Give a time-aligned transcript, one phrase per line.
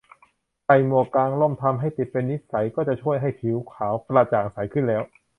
[0.65, 5.03] ใส่หมวก กางร่ม ทำให้ติดเป็นนิสัยก็จะช่วยให้ผิวขาวกระจ่างใสขึ้นแล้ว